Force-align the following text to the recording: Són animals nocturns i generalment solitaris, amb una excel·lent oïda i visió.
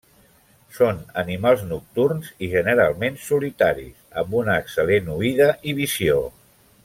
Són 0.77 1.01
animals 1.23 1.61
nocturns 1.73 2.31
i 2.47 2.49
generalment 2.55 3.19
solitaris, 3.27 4.01
amb 4.23 4.35
una 4.41 4.57
excel·lent 4.65 5.13
oïda 5.19 5.51
i 5.73 5.77
visió. 5.83 6.17